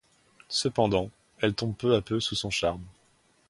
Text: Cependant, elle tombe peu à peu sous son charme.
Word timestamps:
Cependant, 0.49 1.11
elle 1.41 1.53
tombe 1.53 1.75
peu 1.77 1.93
à 1.93 2.01
peu 2.01 2.19
sous 2.19 2.33
son 2.33 2.49
charme. 2.49 2.81